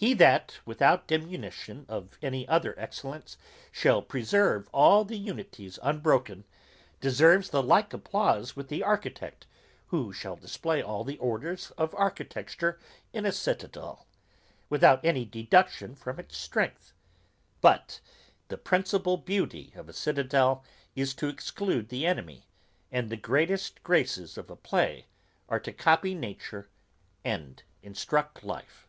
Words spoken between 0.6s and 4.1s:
without diminution of any other excellence, shall